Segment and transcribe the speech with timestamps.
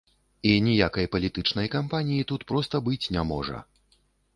[0.51, 3.67] І ніякай палітычнай кампаніі тут проста быць не можа.